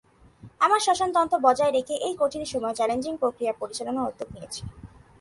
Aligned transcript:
আমরা 0.61 0.79
শাসনতন্ত্র 0.79 1.35
বজায় 1.45 1.73
রেখে 1.73 1.95
এই 2.07 2.15
কঠিন 2.21 2.43
সময়ে 2.51 2.77
চ্যালেঞ্জিং 2.77 3.13
প্রক্রিয়া 3.21 3.53
পরিচালনার 3.61 4.09
উদ্যোগ 4.09 4.29
নিয়েছি। 4.35 4.61